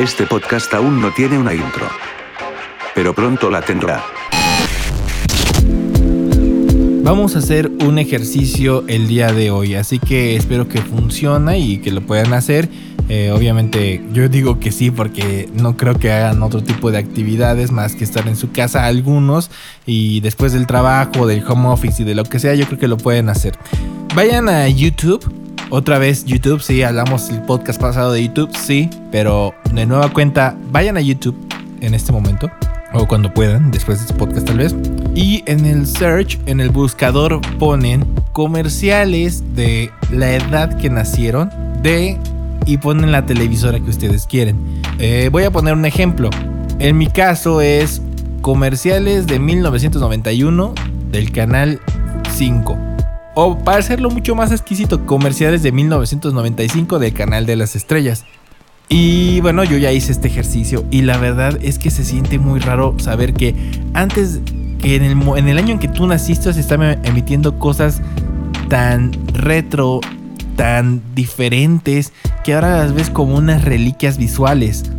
Este 0.00 0.26
podcast 0.26 0.72
aún 0.72 1.02
no 1.02 1.12
tiene 1.12 1.36
una 1.36 1.52
intro. 1.52 1.86
Pero 2.94 3.14
pronto 3.14 3.50
la 3.50 3.60
tendrá. 3.60 4.02
Vamos 7.02 7.36
a 7.36 7.40
hacer 7.40 7.70
un 7.84 7.98
ejercicio 7.98 8.82
el 8.88 9.08
día 9.08 9.30
de 9.34 9.50
hoy, 9.50 9.74
así 9.74 9.98
que 9.98 10.36
espero 10.36 10.68
que 10.68 10.80
funcione 10.80 11.58
y 11.58 11.82
que 11.82 11.92
lo 11.92 12.00
puedan 12.00 12.32
hacer. 12.32 12.70
Eh, 13.10 13.30
obviamente 13.30 14.02
yo 14.14 14.30
digo 14.30 14.58
que 14.58 14.72
sí 14.72 14.90
porque 14.90 15.50
no 15.52 15.76
creo 15.76 15.98
que 15.98 16.10
hagan 16.10 16.42
otro 16.42 16.62
tipo 16.62 16.90
de 16.90 16.96
actividades 16.96 17.70
más 17.70 17.94
que 17.94 18.04
estar 18.04 18.26
en 18.26 18.36
su 18.36 18.52
casa 18.52 18.86
algunos 18.86 19.50
y 19.84 20.20
después 20.20 20.54
del 20.54 20.66
trabajo, 20.66 21.26
del 21.26 21.44
home 21.46 21.68
office 21.68 22.00
y 22.00 22.06
de 22.06 22.14
lo 22.14 22.24
que 22.24 22.38
sea, 22.38 22.54
yo 22.54 22.64
creo 22.64 22.78
que 22.78 22.88
lo 22.88 22.96
pueden 22.96 23.28
hacer. 23.28 23.52
Vayan 24.14 24.48
a 24.48 24.66
YouTube. 24.66 25.39
Otra 25.72 25.98
vez 25.98 26.24
YouTube, 26.24 26.60
sí, 26.60 26.82
hablamos 26.82 27.30
el 27.30 27.42
podcast 27.42 27.80
pasado 27.80 28.12
de 28.12 28.26
YouTube, 28.26 28.50
sí, 28.56 28.90
pero 29.12 29.54
de 29.72 29.86
nueva 29.86 30.12
cuenta, 30.12 30.56
vayan 30.72 30.96
a 30.96 31.00
YouTube 31.00 31.36
en 31.80 31.94
este 31.94 32.10
momento 32.10 32.50
o 32.92 33.06
cuando 33.06 33.32
puedan, 33.32 33.70
después 33.70 33.98
de 33.98 34.06
este 34.06 34.14
podcast 34.14 34.48
tal 34.48 34.58
vez. 34.58 34.74
Y 35.14 35.44
en 35.46 35.64
el 35.64 35.86
search, 35.86 36.40
en 36.46 36.58
el 36.58 36.70
buscador 36.70 37.40
ponen 37.58 38.04
comerciales 38.32 39.44
de 39.54 39.92
la 40.10 40.34
edad 40.34 40.76
que 40.76 40.90
nacieron 40.90 41.50
de 41.82 42.18
y 42.66 42.78
ponen 42.78 43.12
la 43.12 43.24
televisora 43.24 43.78
que 43.78 43.90
ustedes 43.90 44.26
quieren. 44.26 44.82
Eh, 44.98 45.28
voy 45.30 45.44
a 45.44 45.52
poner 45.52 45.74
un 45.74 45.84
ejemplo. 45.84 46.30
En 46.80 46.98
mi 46.98 47.06
caso 47.06 47.60
es 47.60 48.02
comerciales 48.42 49.28
de 49.28 49.38
1991 49.38 50.74
del 51.12 51.30
canal 51.30 51.80
5. 52.34 52.89
O 53.34 53.58
para 53.58 53.78
hacerlo 53.78 54.10
mucho 54.10 54.34
más 54.34 54.50
exquisito, 54.50 55.06
comerciales 55.06 55.62
de 55.62 55.72
1995 55.72 56.98
del 56.98 57.12
canal 57.12 57.46
de 57.46 57.56
las 57.56 57.76
estrellas. 57.76 58.24
Y 58.88 59.40
bueno, 59.40 59.62
yo 59.62 59.78
ya 59.78 59.92
hice 59.92 60.10
este 60.10 60.26
ejercicio 60.26 60.84
y 60.90 61.02
la 61.02 61.16
verdad 61.16 61.56
es 61.62 61.78
que 61.78 61.90
se 61.90 62.04
siente 62.04 62.40
muy 62.40 62.58
raro 62.58 62.96
saber 62.98 63.34
que 63.34 63.54
antes, 63.94 64.40
que 64.82 64.96
en 64.96 65.04
el, 65.48 65.58
año 65.58 65.74
en 65.74 65.78
que 65.78 65.86
tú 65.86 66.08
naciste 66.08 66.52
se 66.52 66.58
están 66.58 66.82
emitiendo 67.04 67.56
cosas 67.60 68.02
tan 68.68 69.12
retro, 69.32 70.00
tan 70.56 71.02
diferentes, 71.14 72.12
que 72.42 72.54
ahora 72.54 72.78
las 72.78 72.92
ves 72.92 73.10
como 73.10 73.36
unas 73.36 73.64
reliquias 73.64 74.18
visuales. 74.18 74.90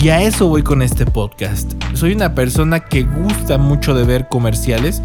Y 0.00 0.08
a 0.08 0.22
eso 0.22 0.48
voy 0.48 0.62
con 0.62 0.80
este 0.80 1.04
podcast. 1.04 1.72
Soy 1.92 2.12
una 2.12 2.34
persona 2.34 2.80
que 2.80 3.02
gusta 3.02 3.58
mucho 3.58 3.92
de 3.92 4.04
ver 4.04 4.28
comerciales 4.28 5.02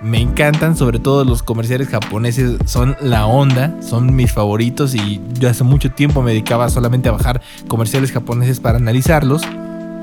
me 0.00 0.20
encantan, 0.20 0.76
sobre 0.76 0.98
todo 0.98 1.24
los 1.24 1.42
comerciales 1.42 1.88
japoneses 1.88 2.56
son 2.66 2.96
la 3.00 3.26
onda, 3.26 3.74
son 3.82 4.14
mis 4.14 4.32
favoritos 4.32 4.94
y 4.94 5.20
yo 5.38 5.48
hace 5.48 5.64
mucho 5.64 5.90
tiempo 5.90 6.22
me 6.22 6.32
dedicaba 6.32 6.68
solamente 6.68 7.08
a 7.08 7.12
bajar 7.12 7.40
comerciales 7.68 8.12
japoneses 8.12 8.60
para 8.60 8.78
analizarlos. 8.78 9.42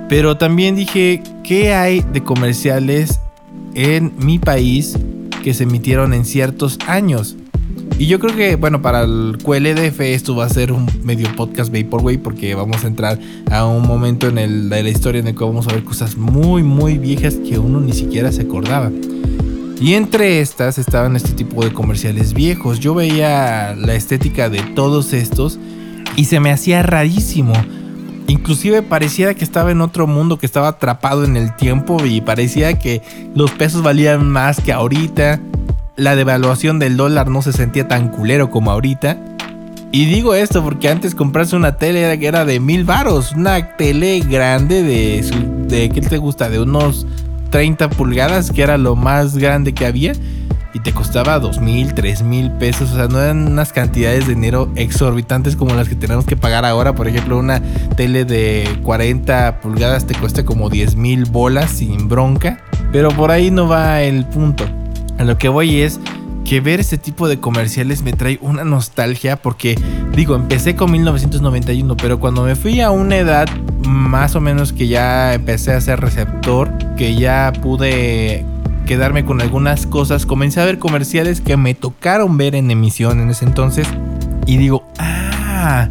Pero 0.09 0.37
también 0.37 0.75
dije, 0.75 1.23
¿qué 1.43 1.73
hay 1.73 2.01
de 2.01 2.23
comerciales 2.23 3.19
en 3.73 4.13
mi 4.17 4.39
país 4.39 4.97
que 5.43 5.53
se 5.53 5.63
emitieron 5.63 6.13
en 6.13 6.25
ciertos 6.25 6.77
años? 6.87 7.35
Y 7.99 8.07
yo 8.07 8.19
creo 8.19 8.35
que, 8.35 8.55
bueno, 8.55 8.81
para 8.81 9.03
el 9.03 9.37
QLDF 9.43 10.01
esto 10.01 10.35
va 10.35 10.45
a 10.45 10.49
ser 10.49 10.71
un 10.71 10.87
medio 11.03 11.33
podcast 11.35 11.71
Vaporwave 11.71 12.17
porque 12.17 12.55
vamos 12.55 12.83
a 12.83 12.87
entrar 12.87 13.19
a 13.51 13.65
un 13.65 13.87
momento 13.87 14.27
en 14.27 14.35
de 14.69 14.83
la 14.83 14.89
historia 14.89 15.21
en 15.21 15.27
el 15.27 15.35
que 15.35 15.43
vamos 15.43 15.67
a 15.67 15.73
ver 15.73 15.83
cosas 15.83 16.17
muy, 16.17 16.63
muy 16.63 16.97
viejas 16.97 17.35
que 17.35 17.59
uno 17.59 17.79
ni 17.79 17.93
siquiera 17.93 18.31
se 18.31 18.41
acordaba. 18.41 18.91
Y 19.79 19.95
entre 19.95 20.39
estas 20.39 20.77
estaban 20.77 21.15
este 21.15 21.33
tipo 21.33 21.63
de 21.63 21.73
comerciales 21.73 22.33
viejos. 22.33 22.79
Yo 22.79 22.93
veía 22.93 23.75
la 23.75 23.95
estética 23.95 24.49
de 24.49 24.61
todos 24.61 25.13
estos 25.13 25.59
y 26.15 26.25
se 26.25 26.39
me 26.39 26.51
hacía 26.51 26.83
rarísimo. 26.83 27.53
Inclusive 28.27 28.81
parecía 28.81 29.33
que 29.33 29.43
estaba 29.43 29.71
en 29.71 29.81
otro 29.81 30.07
mundo, 30.07 30.37
que 30.37 30.45
estaba 30.45 30.69
atrapado 30.69 31.25
en 31.25 31.35
el 31.35 31.55
tiempo 31.55 32.03
y 32.05 32.21
parecía 32.21 32.79
que 32.79 33.01
los 33.35 33.51
pesos 33.51 33.83
valían 33.83 34.29
más 34.29 34.61
que 34.61 34.71
ahorita. 34.71 35.41
La 35.95 36.15
devaluación 36.15 36.79
del 36.79 36.97
dólar 36.97 37.29
no 37.29 37.41
se 37.41 37.51
sentía 37.51 37.87
tan 37.87 38.09
culero 38.09 38.49
como 38.49 38.71
ahorita. 38.71 39.17
Y 39.91 40.05
digo 40.05 40.33
esto 40.33 40.63
porque 40.63 40.89
antes 40.89 41.13
comprarse 41.13 41.55
una 41.55 41.77
tele 41.77 42.01
era 42.25 42.45
de 42.45 42.59
mil 42.59 42.83
varos. 42.83 43.33
Una 43.33 43.75
tele 43.75 44.21
grande 44.21 44.81
de, 44.81 45.21
de 45.67 45.89
¿qué 45.89 46.01
te 46.01 46.17
gusta? 46.17 46.49
De 46.49 46.59
unos 46.59 47.05
30 47.53 47.91
pulgadas, 47.91 48.51
que 48.51 48.63
era 48.63 48.79
lo 48.79 48.95
más 48.95 49.37
grande 49.37 49.75
que 49.75 49.85
había, 49.85 50.13
y 50.73 50.79
te 50.79 50.91
costaba 50.91 51.37
2 51.37 51.61
mil, 51.61 51.93
3 51.93 52.23
mil 52.23 52.51
pesos. 52.53 52.91
O 52.91 52.95
sea, 52.95 53.07
no 53.07 53.21
eran 53.21 53.45
unas 53.45 53.71
cantidades 53.71 54.25
de 54.25 54.33
dinero 54.33 54.71
exorbitantes 54.75 55.55
como 55.55 55.75
las 55.75 55.87
que 55.87 55.93
tenemos 55.93 56.25
que 56.25 56.35
pagar 56.35 56.65
ahora. 56.65 56.95
Por 56.95 57.07
ejemplo, 57.07 57.37
una 57.37 57.61
tele 57.95 58.25
de 58.25 58.67
40 58.81 59.59
pulgadas 59.61 60.07
te 60.07 60.15
cuesta 60.15 60.43
como 60.43 60.71
10 60.71 60.95
mil 60.95 61.25
bolas 61.25 61.69
sin 61.69 62.09
bronca. 62.09 62.57
Pero 62.91 63.09
por 63.09 63.29
ahí 63.29 63.51
no 63.51 63.67
va 63.67 64.01
el 64.01 64.25
punto. 64.25 64.65
A 65.19 65.23
lo 65.23 65.37
que 65.37 65.47
voy 65.47 65.81
es 65.81 65.99
que 66.45 66.61
ver 66.61 66.79
este 66.79 66.97
tipo 66.97 67.27
de 67.27 67.39
comerciales 67.39 68.03
me 68.03 68.13
trae 68.13 68.37
una 68.41 68.63
nostalgia 68.63 69.37
porque 69.37 69.79
digo, 70.15 70.35
empecé 70.35 70.75
con 70.75 70.91
1991, 70.91 71.97
pero 71.97 72.19
cuando 72.19 72.43
me 72.43 72.55
fui 72.55 72.81
a 72.81 72.91
una 72.91 73.17
edad 73.17 73.47
más 73.87 74.35
o 74.35 74.41
menos 74.41 74.73
que 74.73 74.87
ya 74.87 75.33
empecé 75.33 75.73
a 75.73 75.81
ser 75.81 75.99
receptor, 75.99 76.71
que 76.95 77.15
ya 77.15 77.53
pude 77.61 78.45
quedarme 78.85 79.23
con 79.25 79.41
algunas 79.41 79.85
cosas, 79.87 80.25
comencé 80.25 80.61
a 80.61 80.65
ver 80.65 80.79
comerciales 80.79 81.41
que 81.41 81.55
me 81.57 81.73
tocaron 81.73 82.37
ver 82.37 82.55
en 82.55 82.69
emisión 82.71 83.21
en 83.21 83.29
ese 83.29 83.45
entonces 83.45 83.87
y 84.45 84.57
digo, 84.57 84.85
ah, 84.99 85.87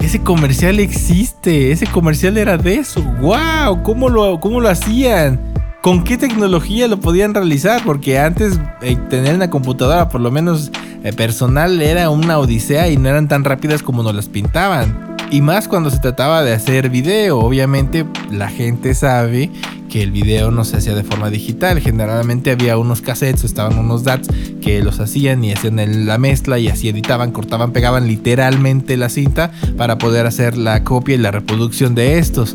ese 0.00 0.20
comercial 0.20 0.80
existe, 0.80 1.72
ese 1.72 1.86
comercial 1.86 2.38
era 2.38 2.56
de 2.56 2.76
eso, 2.76 3.02
wow, 3.20 3.82
¿cómo 3.82 4.08
lo, 4.08 4.40
cómo 4.40 4.60
lo 4.60 4.68
hacían? 4.70 5.49
¿Con 5.82 6.04
qué 6.04 6.18
tecnología 6.18 6.88
lo 6.88 7.00
podían 7.00 7.32
realizar? 7.32 7.82
Porque 7.86 8.18
antes 8.18 8.60
eh, 8.82 8.98
tener 9.08 9.34
una 9.34 9.48
computadora, 9.48 10.10
por 10.10 10.20
lo 10.20 10.30
menos 10.30 10.70
eh, 11.04 11.12
personal, 11.14 11.80
era 11.80 12.10
una 12.10 12.38
odisea 12.38 12.90
y 12.90 12.98
no 12.98 13.08
eran 13.08 13.28
tan 13.28 13.44
rápidas 13.44 13.82
como 13.82 14.02
nos 14.02 14.14
las 14.14 14.28
pintaban. 14.28 15.16
Y 15.30 15.40
más 15.40 15.68
cuando 15.68 15.90
se 15.90 15.98
trataba 15.98 16.42
de 16.42 16.52
hacer 16.52 16.90
video. 16.90 17.38
Obviamente 17.38 18.04
la 18.30 18.48
gente 18.48 18.94
sabe 18.94 19.50
que 19.88 20.02
el 20.02 20.10
video 20.10 20.50
no 20.50 20.66
se 20.66 20.76
hacía 20.76 20.94
de 20.94 21.02
forma 21.02 21.30
digital. 21.30 21.80
Generalmente 21.80 22.50
había 22.50 22.76
unos 22.76 23.00
cassettes, 23.00 23.44
estaban 23.44 23.78
unos 23.78 24.04
DATs 24.04 24.28
que 24.60 24.82
los 24.82 25.00
hacían 25.00 25.42
y 25.44 25.52
hacían 25.52 26.06
la 26.06 26.18
mezcla 26.18 26.58
y 26.58 26.68
así 26.68 26.90
editaban, 26.90 27.32
cortaban, 27.32 27.72
pegaban 27.72 28.06
literalmente 28.06 28.98
la 28.98 29.08
cinta 29.08 29.50
para 29.78 29.96
poder 29.96 30.26
hacer 30.26 30.58
la 30.58 30.84
copia 30.84 31.14
y 31.14 31.18
la 31.18 31.30
reproducción 31.30 31.94
de 31.94 32.18
estos. 32.18 32.54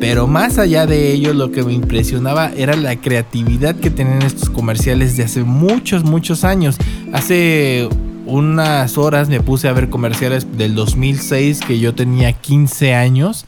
Pero 0.00 0.26
más 0.26 0.58
allá 0.58 0.86
de 0.86 1.12
ello, 1.12 1.34
lo 1.34 1.52
que 1.52 1.62
me 1.62 1.74
impresionaba 1.74 2.50
era 2.56 2.74
la 2.74 2.96
creatividad 2.96 3.76
que 3.76 3.90
tenían 3.90 4.22
estos 4.22 4.48
comerciales 4.48 5.16
de 5.18 5.24
hace 5.24 5.44
muchos, 5.44 6.04
muchos 6.04 6.42
años. 6.42 6.78
Hace 7.12 7.86
unas 8.24 8.96
horas 8.96 9.28
me 9.28 9.40
puse 9.40 9.68
a 9.68 9.72
ver 9.72 9.90
comerciales 9.90 10.56
del 10.56 10.74
2006 10.74 11.60
que 11.60 11.78
yo 11.78 11.94
tenía 11.94 12.32
15 12.32 12.94
años. 12.94 13.44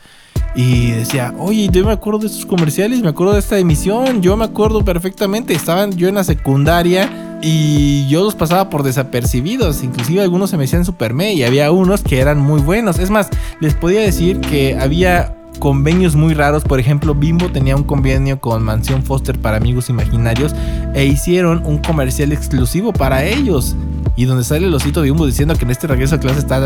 Y 0.54 0.90
decía, 0.90 1.34
oye, 1.38 1.70
yo 1.72 1.86
me 1.86 1.92
acuerdo 1.92 2.20
de 2.20 2.26
estos 2.26 2.44
comerciales, 2.44 3.00
me 3.00 3.08
acuerdo 3.08 3.32
de 3.32 3.38
esta 3.38 3.58
emisión, 3.58 4.20
yo 4.20 4.36
me 4.36 4.44
acuerdo 4.44 4.84
perfectamente, 4.84 5.54
estaban 5.54 5.92
yo 5.92 6.08
en 6.08 6.16
la 6.16 6.24
secundaria 6.24 7.38
y 7.40 8.06
yo 8.08 8.22
los 8.22 8.34
pasaba 8.34 8.69
por 8.69 8.82
desapercibidos, 8.82 9.82
inclusive 9.82 10.20
algunos 10.20 10.50
se 10.50 10.58
me 10.58 10.64
hacían 10.64 10.84
super 10.84 11.14
me 11.14 11.32
y 11.32 11.42
había 11.42 11.72
unos 11.72 12.02
que 12.02 12.20
eran 12.20 12.38
muy 12.38 12.60
buenos. 12.60 12.98
Es 12.98 13.08
más, 13.08 13.30
les 13.60 13.72
podía 13.72 14.00
decir 14.02 14.40
que 14.40 14.76
había 14.78 15.34
convenios 15.62 16.17
muy 16.17 16.34
raros. 16.34 16.65
Por 16.65 16.81
ejemplo, 16.81 17.15
Bimbo 17.15 17.49
tenía 17.49 17.77
un 17.77 17.84
convenio 17.84 18.41
con 18.41 18.65
Mansión 18.65 19.05
Foster 19.05 19.39
para 19.39 19.59
amigos 19.59 19.89
imaginarios 19.91 20.56
e 20.93 21.05
hicieron 21.05 21.65
un 21.65 21.78
comercial 21.78 22.33
exclusivo 22.33 22.93
para 22.93 23.25
ellos. 23.25 23.77
Y 24.17 24.25
donde 24.25 24.43
sale 24.43 24.67
el 24.67 24.75
osito 24.75 25.03
Bimbo 25.03 25.25
diciendo 25.25 25.55
que 25.55 25.65
en 25.65 25.71
este 25.71 25.87
regreso 25.87 26.17
a 26.17 26.19
clase 26.19 26.41
está, 26.41 26.56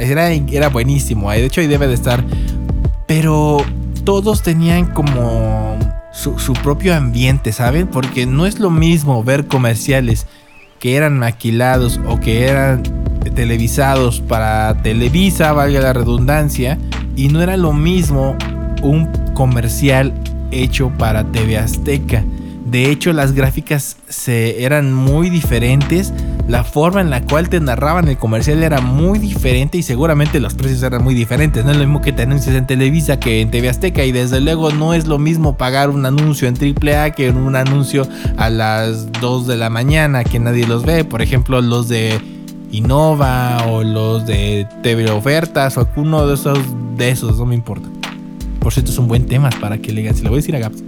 era, 0.00 0.32
era 0.32 0.68
buenísimo. 0.70 1.30
De 1.30 1.44
hecho, 1.44 1.60
ahí 1.60 1.66
debe 1.66 1.88
de 1.88 1.92
estar. 1.92 2.24
Pero 3.06 3.58
todos 4.04 4.40
tenían 4.40 4.86
como 4.94 5.78
su, 6.10 6.38
su 6.38 6.54
propio 6.54 6.96
ambiente, 6.96 7.52
¿saben? 7.52 7.86
Porque 7.86 8.24
no 8.24 8.46
es 8.46 8.60
lo 8.60 8.70
mismo 8.70 9.22
ver 9.22 9.46
comerciales 9.46 10.26
que 10.78 10.96
eran 10.96 11.18
maquilados 11.18 12.00
o 12.08 12.18
que 12.18 12.46
eran 12.46 12.82
televisados 13.34 14.22
para 14.22 14.80
Televisa, 14.82 15.52
valga 15.52 15.80
la 15.80 15.92
redundancia, 15.92 16.78
y 17.18 17.28
no 17.28 17.42
era 17.42 17.56
lo 17.56 17.72
mismo 17.72 18.36
un 18.80 19.10
comercial 19.34 20.14
hecho 20.52 20.90
para 20.96 21.24
TV 21.24 21.58
Azteca. 21.58 22.24
De 22.64 22.90
hecho, 22.90 23.12
las 23.12 23.32
gráficas 23.32 23.96
se, 24.08 24.62
eran 24.62 24.94
muy 24.94 25.28
diferentes. 25.28 26.12
La 26.46 26.62
forma 26.62 27.00
en 27.00 27.10
la 27.10 27.22
cual 27.22 27.48
te 27.48 27.58
narraban 27.58 28.06
el 28.06 28.18
comercial 28.18 28.62
era 28.62 28.80
muy 28.80 29.18
diferente 29.18 29.78
y 29.78 29.82
seguramente 29.82 30.38
los 30.38 30.54
precios 30.54 30.84
eran 30.84 31.02
muy 31.02 31.14
diferentes. 31.14 31.64
No 31.64 31.72
es 31.72 31.76
lo 31.76 31.84
mismo 31.84 32.02
que 32.02 32.12
te 32.12 32.22
anuncias 32.22 32.54
en 32.54 32.68
Televisa 32.68 33.18
que 33.18 33.40
en 33.40 33.50
TV 33.50 33.68
Azteca 33.68 34.04
y 34.04 34.12
desde 34.12 34.40
luego 34.40 34.70
no 34.70 34.94
es 34.94 35.08
lo 35.08 35.18
mismo 35.18 35.56
pagar 35.56 35.90
un 35.90 36.06
anuncio 36.06 36.46
en 36.46 36.54
AAA 36.54 37.10
que 37.12 37.30
un 37.30 37.56
anuncio 37.56 38.06
a 38.36 38.48
las 38.48 39.10
2 39.10 39.48
de 39.48 39.56
la 39.56 39.70
mañana 39.70 40.22
que 40.22 40.38
nadie 40.38 40.68
los 40.68 40.84
ve. 40.84 41.04
Por 41.04 41.20
ejemplo, 41.20 41.60
los 41.62 41.88
de 41.88 42.37
Innova 42.70 43.66
o 43.68 43.82
los 43.82 44.26
de 44.26 44.66
TV 44.82 45.10
Ofertas 45.10 45.76
o 45.76 45.80
alguno 45.80 46.26
de 46.26 46.34
esos, 46.34 46.58
de 46.96 47.10
esos, 47.10 47.38
no 47.38 47.46
me 47.46 47.54
importa. 47.54 47.88
por 48.60 48.72
cierto 48.72 48.90
es 48.90 48.98
un 48.98 49.08
buen 49.08 49.26
tema 49.26 49.50
para 49.60 49.78
que 49.78 49.92
le 49.92 50.02
digan, 50.02 50.16
se 50.16 50.22
lo 50.22 50.30
voy 50.30 50.38
a 50.38 50.40
decir 50.40 50.56
a 50.56 50.58
Gaps. 50.58 50.82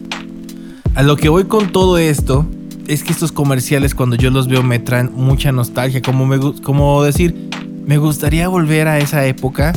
A 0.94 1.02
lo 1.02 1.16
que 1.16 1.28
voy 1.28 1.44
con 1.44 1.72
todo 1.72 1.98
esto 1.98 2.46
es 2.88 3.04
que 3.04 3.12
estos 3.12 3.32
comerciales 3.32 3.94
cuando 3.94 4.16
yo 4.16 4.30
los 4.30 4.48
veo 4.48 4.62
me 4.62 4.78
traen 4.78 5.12
mucha 5.14 5.52
nostalgia, 5.52 6.02
como, 6.02 6.26
me, 6.26 6.38
como 6.62 7.02
decir, 7.04 7.50
me 7.86 7.98
gustaría 7.98 8.48
volver 8.48 8.88
a 8.88 8.98
esa 8.98 9.24
época 9.26 9.72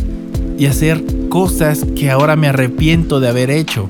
y 0.58 0.66
hacer 0.66 1.04
cosas 1.30 1.86
que 1.96 2.12
ahora 2.12 2.36
me 2.36 2.48
arrepiento 2.48 3.20
de 3.20 3.30
haber 3.30 3.50
hecho. 3.50 3.90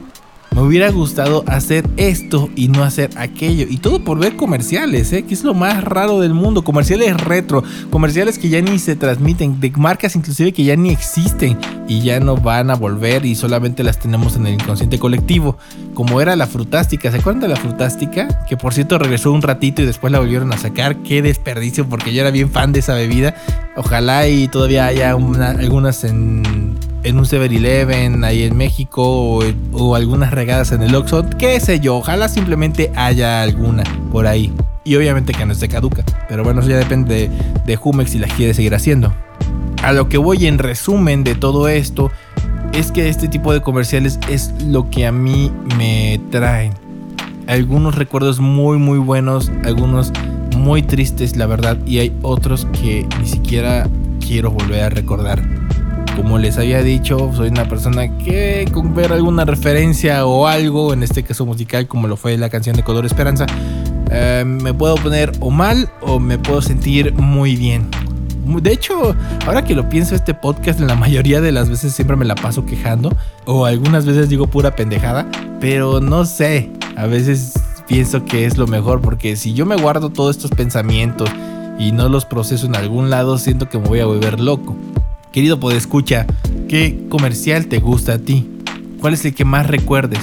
Me 0.53 0.61
hubiera 0.61 0.91
gustado 0.91 1.43
hacer 1.47 1.89
esto 1.97 2.47
y 2.55 2.67
no 2.67 2.83
hacer 2.83 3.09
aquello. 3.17 3.65
Y 3.67 3.77
todo 3.77 4.03
por 4.03 4.19
ver 4.19 4.35
comerciales, 4.35 5.11
¿eh? 5.11 5.23
que 5.23 5.33
es 5.33 5.43
lo 5.43 5.55
más 5.55 5.83
raro 5.83 6.19
del 6.19 6.35
mundo. 6.35 6.63
Comerciales 6.63 7.19
retro, 7.19 7.63
comerciales 7.89 8.37
que 8.37 8.49
ya 8.49 8.61
ni 8.61 8.77
se 8.77 8.95
transmiten, 8.95 9.59
de 9.59 9.71
marcas 9.71 10.15
inclusive 10.15 10.53
que 10.53 10.63
ya 10.63 10.75
ni 10.75 10.91
existen 10.91 11.57
y 11.87 12.01
ya 12.01 12.19
no 12.19 12.37
van 12.37 12.69
a 12.69 12.75
volver 12.75 13.25
y 13.25 13.33
solamente 13.33 13.83
las 13.83 13.97
tenemos 13.97 14.35
en 14.35 14.45
el 14.45 14.53
inconsciente 14.53 14.99
colectivo. 14.99 15.57
Como 15.95 16.21
era 16.21 16.35
la 16.35 16.45
frutástica, 16.45 17.11
¿se 17.11 17.17
acuerdan 17.17 17.41
de 17.41 17.47
la 17.47 17.55
frutástica? 17.55 18.45
Que 18.47 18.55
por 18.55 18.75
cierto 18.75 18.99
regresó 18.99 19.31
un 19.31 19.41
ratito 19.41 19.81
y 19.81 19.85
después 19.85 20.13
la 20.13 20.19
volvieron 20.19 20.53
a 20.53 20.57
sacar. 20.59 20.97
Qué 20.97 21.23
desperdicio 21.23 21.89
porque 21.89 22.13
yo 22.13 22.21
era 22.21 22.29
bien 22.29 22.51
fan 22.51 22.73
de 22.73 22.79
esa 22.79 22.93
bebida. 22.93 23.33
Ojalá 23.75 24.27
y 24.27 24.47
todavía 24.49 24.85
haya 24.85 25.09
algunas 25.09 26.03
en 26.03 26.92
en 27.03 27.17
un 27.17 27.25
7-Eleven 27.25 28.23
ahí 28.23 28.43
en 28.43 28.55
México 28.55 29.39
o, 29.73 29.95
algunas 29.95 30.31
regadas 30.31 30.71
en 30.71 30.81
el 30.81 30.95
Oxxo, 30.95 31.25
qué 31.37 31.59
sé 31.59 31.79
yo, 31.79 31.97
ojalá 31.97 32.29
simplemente 32.29 32.91
haya 32.95 33.41
alguna 33.41 33.83
por 34.11 34.27
ahí. 34.27 34.53
Y 34.85 34.95
obviamente 34.95 35.33
que 35.33 35.45
no 35.45 35.53
esté 35.53 35.69
caduca, 35.69 36.03
pero 36.27 36.43
bueno, 36.43 36.59
eso 36.59 36.69
ya 36.69 36.77
depende 36.77 37.29
de, 37.29 37.31
de 37.65 37.75
Jumex 37.75 38.11
si 38.11 38.19
las 38.19 38.33
quiere 38.33 38.53
seguir 38.53 38.75
haciendo. 38.75 39.13
A 39.81 39.93
lo 39.93 40.09
que 40.09 40.17
voy 40.17 40.47
en 40.47 40.59
resumen 40.59 41.23
de 41.23 41.35
todo 41.35 41.67
esto 41.67 42.11
es 42.73 42.91
que 42.91 43.07
este 43.07 43.27
tipo 43.27 43.53
de 43.53 43.61
comerciales 43.61 44.19
es 44.29 44.53
lo 44.65 44.89
que 44.89 45.05
a 45.05 45.11
mí 45.11 45.51
me 45.77 46.19
traen. 46.31 46.73
Algunos 47.47 47.95
recuerdos 47.95 48.39
muy 48.39 48.77
muy 48.77 48.97
buenos, 48.97 49.51
algunos 49.63 50.11
muy 50.57 50.81
tristes 50.81 51.35
la 51.35 51.45
verdad 51.45 51.77
y 51.85 51.99
hay 51.99 52.13
otros 52.21 52.65
que 52.81 53.07
ni 53.19 53.27
siquiera 53.27 53.87
quiero 54.19 54.51
volver 54.51 54.83
a 54.83 54.89
recordar. 54.89 55.62
Como 56.15 56.37
les 56.37 56.57
había 56.57 56.83
dicho, 56.83 57.31
soy 57.33 57.49
una 57.49 57.67
persona 57.67 58.17
que 58.17 58.67
con 58.71 58.93
ver 58.93 59.11
alguna 59.11 59.45
referencia 59.45 60.25
o 60.25 60.47
algo, 60.47 60.93
en 60.93 61.01
este 61.01 61.23
caso 61.23 61.45
musical, 61.45 61.87
como 61.87 62.07
lo 62.07 62.17
fue 62.17 62.37
la 62.37 62.49
canción 62.49 62.75
de 62.75 62.83
Color 62.83 63.05
Esperanza, 63.05 63.47
eh, 64.11 64.43
me 64.45 64.73
puedo 64.73 64.95
poner 64.95 65.31
o 65.39 65.49
mal 65.49 65.89
o 66.01 66.19
me 66.19 66.37
puedo 66.37 66.61
sentir 66.61 67.13
muy 67.13 67.55
bien. 67.55 67.89
De 68.45 68.71
hecho, 68.71 69.15
ahora 69.47 69.63
que 69.63 69.73
lo 69.73 69.89
pienso, 69.89 70.13
este 70.13 70.33
podcast 70.33 70.79
la 70.79 70.95
mayoría 70.95 71.41
de 71.41 71.51
las 71.51 71.69
veces 71.69 71.93
siempre 71.93 72.15
me 72.15 72.25
la 72.25 72.35
paso 72.35 72.65
quejando 72.65 73.15
o 73.45 73.65
algunas 73.65 74.05
veces 74.05 74.29
digo 74.29 74.47
pura 74.47 74.75
pendejada, 74.75 75.25
pero 75.59 75.99
no 75.99 76.25
sé, 76.25 76.69
a 76.95 77.07
veces 77.07 77.53
pienso 77.87 78.23
que 78.25 78.45
es 78.45 78.57
lo 78.57 78.67
mejor 78.67 79.01
porque 79.01 79.35
si 79.35 79.53
yo 79.53 79.65
me 79.65 79.77
guardo 79.77 80.09
todos 80.09 80.35
estos 80.35 80.51
pensamientos 80.51 81.29
y 81.79 81.91
no 81.91 82.07
los 82.09 82.25
proceso 82.25 82.67
en 82.67 82.75
algún 82.75 83.09
lado, 83.09 83.37
siento 83.39 83.67
que 83.67 83.79
me 83.79 83.87
voy 83.87 83.99
a 84.01 84.05
volver 84.05 84.39
loco. 84.39 84.75
Querido 85.33 85.57
escucha, 85.71 86.27
¿qué 86.69 87.07
comercial 87.09 87.65
te 87.65 87.79
gusta 87.79 88.13
a 88.13 88.17
ti? 88.19 88.47
¿Cuál 89.01 89.15
es 89.15 89.25
el 89.25 89.33
que 89.33 89.43
más 89.45 89.65
recuerdes? 89.65 90.19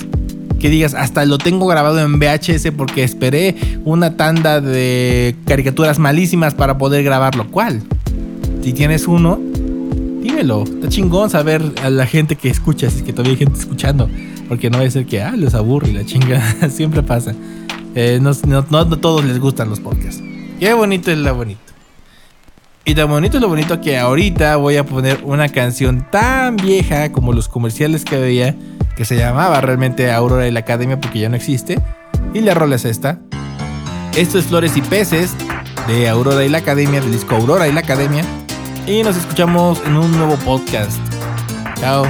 Que 0.61 0.71
digas, 0.71 0.95
hasta 0.95 1.25
lo 1.25 1.37
tengo 1.37 1.67
grabado 1.67 1.99
en 1.99 2.21
VHS 2.21 2.71
porque 2.77 3.03
esperé 3.03 3.57
una 3.85 4.17
tanda 4.17 4.61
de 4.61 5.35
caricaturas 5.47 5.99
malísimas 5.99 6.55
para 6.55 6.79
poder 6.79 7.03
grabarlo. 7.03 7.51
¿Cuál? 7.51 7.83
Si 8.63 8.73
tienes 8.73 9.09
uno, 9.09 9.41
dímelo. 10.23 10.63
Está 10.63 10.89
chingón 10.89 11.29
saber 11.29 11.61
a 11.83 11.91
la 11.91 12.07
gente 12.07 12.37
que 12.37 12.49
escucha, 12.49 12.89
si 12.89 12.99
es 12.99 13.03
que 13.03 13.13
todavía 13.13 13.33
hay 13.33 13.39
gente 13.39 13.59
escuchando. 13.59 14.09
Porque 14.49 14.71
no 14.71 14.79
va 14.79 14.85
a 14.85 14.91
ser 14.93 15.07
que, 15.07 15.23
ah, 15.23 15.35
les 15.37 15.55
aburre 15.55 15.93
la 15.93 16.07
chinga. 16.07 16.41
Siempre 16.71 17.03
pasa. 17.03 17.35
Eh, 17.97 18.21
no, 18.23 18.31
no, 18.47 18.65
no, 18.71 18.87
todos 18.99 19.25
les 19.25 19.41
gustan 19.41 19.69
los 19.71 19.81
podcasts. 19.81 20.23
Qué 20.61 20.73
bonito 20.73 21.11
es 21.11 21.19
la 21.19 21.33
bonito. 21.33 21.70
Y 22.91 22.95
tan 22.97 23.09
bonito 23.09 23.37
es 23.37 23.41
lo 23.41 23.47
bonito 23.47 23.81
que 23.81 23.97
ahorita 23.97 24.57
voy 24.57 24.77
a 24.77 24.85
poner 24.85 25.21
una 25.23 25.49
canción 25.49 26.05
tan 26.11 26.57
vieja 26.57 27.13
como 27.13 27.33
los 27.33 27.47
comerciales 27.47 28.05
que 28.05 28.19
veía, 28.19 28.57
que 28.97 29.05
se 29.05 29.17
llamaba 29.17 29.61
realmente 29.61 30.11
Aurora 30.11 30.49
y 30.49 30.51
la 30.51 30.59
Academia 30.59 31.01
porque 31.01 31.21
ya 31.21 31.29
no 31.29 31.37
existe. 31.37 31.81
Y 32.35 32.41
la 32.41 32.53
rola 32.53 32.75
es 32.75 32.85
esta. 32.85 33.21
Esto 34.17 34.41
es 34.41 34.47
Flores 34.47 34.77
y 34.77 34.83
Peces 34.83 35.37
de 35.87 36.09
Aurora 36.09 36.45
y 36.45 36.49
la 36.49 36.59
Academia, 36.59 37.01
del 37.01 37.13
disco 37.13 37.37
Aurora 37.37 37.69
y 37.69 37.73
la 37.73 37.79
Academia. 37.79 38.25
Y 38.89 39.05
nos 39.05 39.17
escuchamos 39.17 39.81
en 39.87 39.97
un 39.97 40.11
nuevo 40.11 40.35
podcast. 40.39 40.99
Chao. 41.79 42.09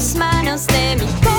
mis 0.00 0.14
manos 0.14 0.66
de 0.66 0.96
mi 0.96 1.29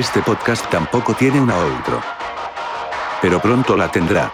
Este 0.00 0.22
podcast 0.22 0.64
tampoco 0.70 1.12
tiene 1.12 1.38
una 1.38 1.58
outro. 1.58 2.00
Pero 3.20 3.38
pronto 3.38 3.76
la 3.76 3.92
tendrá. 3.92 4.32